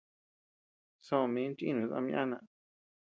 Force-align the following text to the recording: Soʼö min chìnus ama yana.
Soʼö 1.05 1.25
min 1.33 1.51
chìnus 1.57 1.91
ama 1.97 2.09
yana. 2.15 2.37